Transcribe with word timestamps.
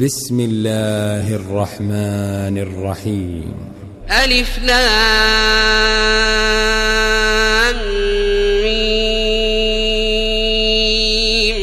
بسم 0.00 0.40
الله 0.40 1.34
الرحمن 1.34 2.58
الرحيم. 2.58 3.72
ألف 4.10 4.58
لام 4.58 4.92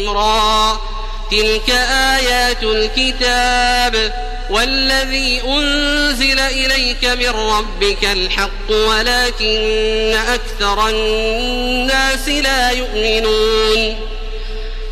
را. 0.09 0.79
تلك 1.31 1.69
آيات 1.89 2.63
الكتاب 2.63 4.13
والذي 4.49 5.41
أنزل 5.47 6.39
إليك 6.39 7.05
من 7.05 7.29
ربك 7.29 8.05
الحق 8.05 8.71
ولكن 8.71 10.13
أكثر 10.33 10.89
الناس 10.89 12.29
لا 12.29 12.71
يؤمنون. 12.71 14.08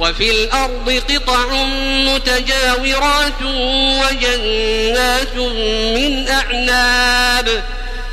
وفي 0.00 0.30
الأرض 0.30 1.02
قطع 1.10 1.64
متجاورات 1.84 3.42
وجنات 4.02 5.36
من 5.96 6.28
أعناب 6.28 7.64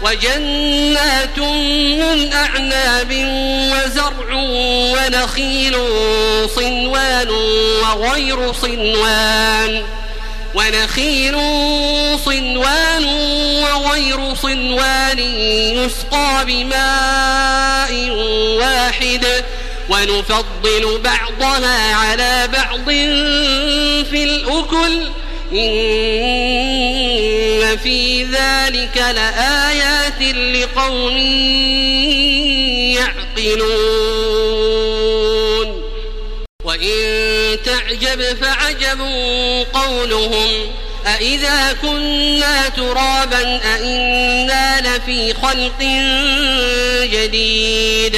وجنات 0.02 1.40
من 1.40 2.34
أعناب 2.34 3.12
وزرع 3.72 4.34
ونخيل 4.94 5.76
صنوان 6.56 7.30
وغير 7.82 8.54
صنوان 8.54 9.84
ونخيل 10.56 11.38
صنوان 12.26 13.06
وغير 13.64 14.36
صنوان 14.36 15.20
يسقى 15.20 16.46
بماء 16.46 18.10
واحد 18.60 19.26
ونفضل 19.92 21.00
بعضها 21.04 21.96
على 21.96 22.50
بعض 22.54 22.86
في 24.10 24.24
الأكل 24.24 25.10
إن 25.54 26.88
في 27.78 28.24
ذلك 28.24 28.98
لآيات 28.98 30.22
لقوم 30.56 31.18
يعقلون. 32.98 34.12
وإن 36.64 37.58
تعجب 37.66 38.22
فعجب 38.42 39.02
قولهم 39.74 40.50
أإذا 41.08 41.74
كنا 41.82 42.70
ترابا 42.70 43.60
أإنا 43.76 44.82
لفي 44.82 45.34
خلق 45.34 45.82
جديد. 47.14 48.18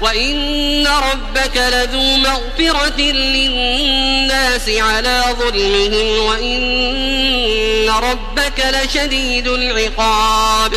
وإن 0.00 0.86
ربك 0.86 1.56
لذو 1.56 2.16
مغفرة 2.16 3.00
للناس 3.00 4.68
على 4.68 5.22
ظلمهم 5.38 6.26
وإن 6.26 7.90
ربك 7.90 8.66
لشديد 8.66 9.48
العقاب 9.48 10.72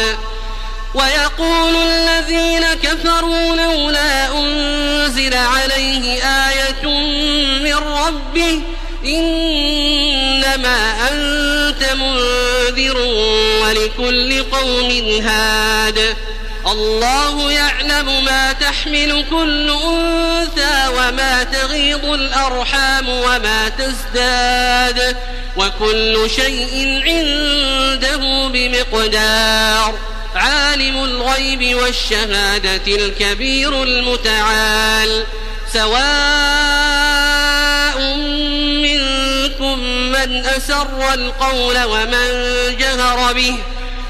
ويقول 0.93 1.75
الذين 1.75 2.73
كفروا 2.83 3.55
لولا 3.55 4.37
أنزل 4.37 5.33
عليه 5.33 6.23
آية 6.23 6.87
من 7.63 7.75
ربه 7.75 8.61
إنما 9.05 10.93
أنت 11.11 11.83
منذر 11.93 12.97
ولكل 13.61 14.43
قوم 14.43 15.21
هاد 15.21 16.15
الله 16.71 17.51
يعلم 17.51 18.25
ما 18.25 18.53
تحمل 18.53 19.25
كل 19.29 19.69
أنثى 19.69 20.87
وما 20.87 21.43
تغيض 21.43 22.05
الأرحام 22.05 23.09
وما 23.09 23.69
تزداد 23.69 25.17
وكل 25.57 26.29
شيء 26.35 27.01
عنده 27.05 28.47
بمقدار 28.47 29.93
عالم 30.35 31.03
الغيب 31.03 31.75
والشهادة 31.75 32.87
الكبير 32.87 33.83
المتعال 33.83 35.25
سواء 35.73 35.97
منكم 38.81 39.79
من 39.89 40.45
أسر 40.45 41.13
القول 41.13 41.83
ومن 41.83 42.29
جهر 42.77 43.33
به 43.33 43.57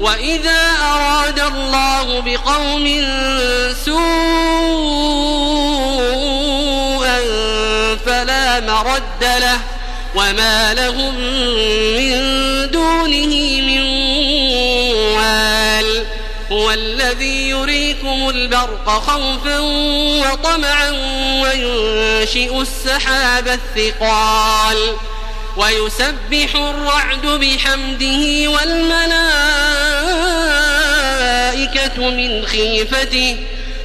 وإذا 0.00 0.60
أراد 0.82 1.40
الله 1.40 2.20
بقوم 2.20 2.86
سوءا 3.84 4.00
فلا 8.06 8.60
مرد 8.60 9.22
له 9.22 9.60
وما 10.14 10.74
لهم 10.74 11.14
من 11.96 12.20
دونه 12.70 13.60
من 13.60 13.80
وال 15.16 16.06
هو 16.52 16.70
الذي 16.70 17.48
يريكم 17.48 18.28
البرق 18.28 18.88
خوفا 18.88 19.58
وطمعا 19.58 20.90
وينشئ 21.42 22.60
السحاب 22.60 23.48
الثقال 23.48 24.96
ويسبح 25.56 26.54
الرعد 26.54 27.26
بحمده 27.26 28.50
والملائكة 28.50 29.79
من 31.98 32.46
خيفته 32.46 33.36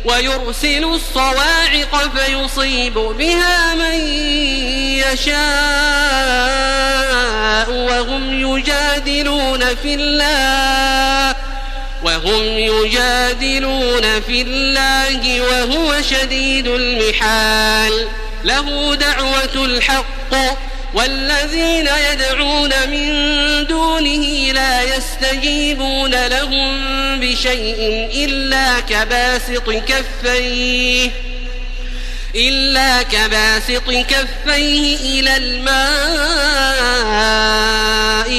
ويرسل 0.05 0.83
الصواعق 0.83 2.17
فيصيب 2.17 2.93
بها 2.93 3.75
من 3.75 3.99
يشاء 5.13 5.35
وهم 7.71 8.55
يجادلون 8.57 9.75
في 9.75 9.93
الله 9.93 11.35
وهم 12.03 12.43
يجادلون 12.43 14.21
في 14.21 14.41
الله 14.41 15.41
وهو 15.41 16.01
شديد 16.01 16.67
المحال 16.67 18.07
له 18.43 18.95
دعوة 18.95 19.65
الحق 19.65 20.35
والذين 20.95 21.89
يدعون 22.11 22.69
من 22.89 23.09
دونه 23.67 24.51
لا 24.51 24.81
يستجيبون 24.95 26.27
لهم 26.27 26.79
بشيء 27.19 28.09
إلا 28.25 28.79
كباسط 28.79 29.69
كفيه 29.69 31.11
إلا 32.35 33.03
كباسط 33.03 33.91
كفيه 33.91 35.19
إلى 35.19 35.37
الماء 35.37 35.75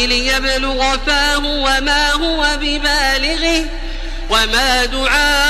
ليبلغ 0.06 0.96
فاه 1.06 1.38
وما 1.46 2.12
هو 2.12 2.46
ببالغه 2.56 3.64
وما 4.30 4.84
دعاء 4.84 5.45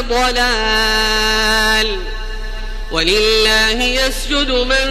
ضلال. 0.00 2.00
ولله 2.92 3.82
يسجد 3.82 4.50
من 4.50 4.86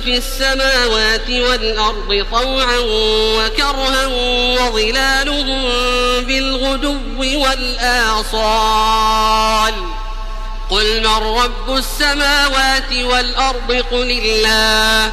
في 0.00 0.16
السماوات 0.16 1.30
والأرض 1.30 2.26
طوعا 2.32 2.78
وكرها 3.38 4.06
وظلالهم 4.60 5.62
بالغدو 6.20 7.18
والآصال. 7.18 8.54
قل 10.70 11.00
من 11.00 11.06
رب 11.06 11.76
السماوات 11.76 12.92
والأرض؟ 12.92 13.84
قل 13.92 14.20
الله. 14.24 15.12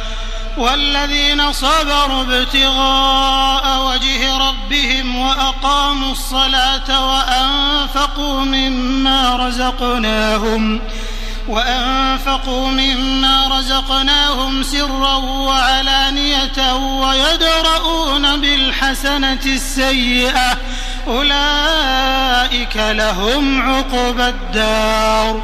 والذين 0.57 1.53
صبروا 1.53 2.21
ابتغاء 2.21 3.85
وجه 3.85 4.37
ربهم 4.37 5.17
وأقاموا 5.17 6.11
الصلاة 6.11 7.07
وأنفقوا 7.07 8.39
مما 8.39 9.47
رزقناهم 9.47 10.81
وأنفقوا 11.47 12.67
مما 12.67 13.47
رزقناهم 13.59 14.63
سرا 14.63 15.15
وعلانية 15.17 16.75
ويدرؤون 16.75 18.41
بالحسنة 18.41 19.39
السيئة 19.45 20.57
أولئك 21.07 22.77
لهم 22.77 23.61
عقبى 23.61 24.27
الدار 24.27 25.43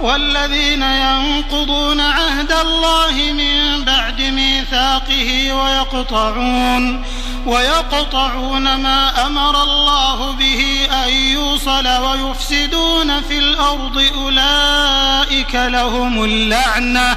والذين 0.00 0.82
ينقضون 0.82 2.00
عهد 2.00 2.52
الله 2.52 3.32
من 3.32 3.84
بعد 3.84 4.20
ميثاقه 4.20 5.52
ويقطعون 5.52 7.04
ويقطعون 7.46 8.74
ما 8.74 9.26
أمر 9.26 9.62
الله 9.62 10.32
به 10.32 10.88
أن 11.04 11.12
يوصل 11.12 11.88
ويفسدون 11.88 13.22
في 13.22 13.38
الأرض 13.38 14.04
أولئك 14.14 15.54
لهم 15.54 16.24
اللعنة 16.24 17.16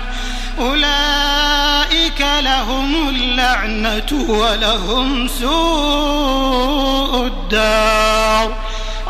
أولئك 0.59 2.25
لهم 2.39 3.09
اللعنة 3.09 4.25
ولهم 4.29 5.27
سوء 5.27 7.25
الدار 7.25 8.70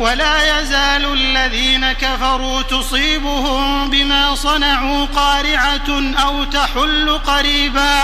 ولا 0.00 0.60
يزال 0.60 1.12
الذين 1.12 1.92
كفروا 1.92 2.62
تصيبهم 2.62 3.90
بما 3.90 4.34
صنعوا 4.34 5.06
قارعة 5.06 6.14
أو 6.24 6.44
تحل 6.44 7.20
قريبا 7.26 8.02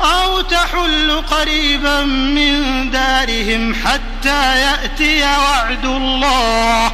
أو 0.00 0.40
تحل 0.40 1.22
قريبا 1.30 2.04
من 2.04 2.90
دارهم 2.90 3.74
حتى 3.74 4.60
يأتي 4.60 5.22
وعد 5.22 5.84
الله. 5.84 6.86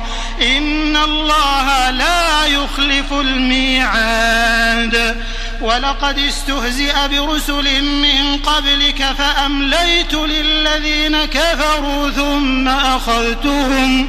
إن 0.42 0.96
الله 0.96 1.90
لا 1.90 2.46
يخلف 2.46 3.12
الميعاد. 3.12 5.16
ولقد 5.60 6.18
استهزئ 6.18 7.08
برسل 7.08 7.82
من 7.82 8.36
قبلك 8.36 9.04
فأمليت 9.18 10.14
للذين 10.14 11.24
كفروا 11.24 12.10
ثم 12.10 12.68
أخذتهم. 12.68 14.08